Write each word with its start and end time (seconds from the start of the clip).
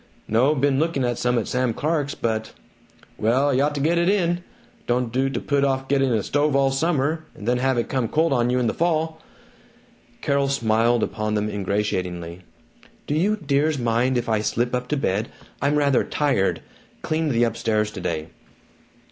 "No, 0.27 0.55
been 0.55 0.79
looking 0.79 1.03
at 1.03 1.19
some 1.19 1.37
at 1.37 1.47
Sam 1.47 1.75
Clark's 1.75 2.15
but" 2.15 2.53
"Well, 3.19 3.53
y' 3.53 3.59
ought 3.61 3.75
get 3.83 3.99
't 4.03 4.09
in. 4.11 4.43
Don't 4.87 5.11
do 5.13 5.29
to 5.29 5.39
put 5.39 5.63
off 5.63 5.87
getting 5.87 6.09
a 6.11 6.23
stove 6.23 6.55
all 6.55 6.71
summer, 6.71 7.25
and 7.35 7.47
then 7.47 7.59
have 7.59 7.77
it 7.77 7.87
come 7.87 8.07
cold 8.07 8.33
on 8.33 8.49
you 8.49 8.57
in 8.57 8.65
the 8.65 8.73
fall." 8.73 9.21
Carol 10.21 10.47
smiled 10.49 11.03
upon 11.03 11.35
them 11.35 11.47
ingratiatingly. 11.47 12.41
"Do 13.05 13.13
you 13.13 13.35
dears 13.37 13.77
mind 13.77 14.17
if 14.17 14.27
I 14.27 14.39
slip 14.41 14.73
up 14.73 14.87
to 14.87 14.97
bed? 14.97 15.29
I'm 15.61 15.75
rather 15.75 16.03
tired 16.03 16.63
cleaned 17.03 17.29
the 17.29 17.43
upstairs 17.43 17.91
today." 17.91 18.29